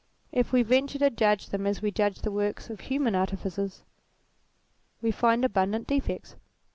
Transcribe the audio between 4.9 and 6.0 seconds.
we find abundant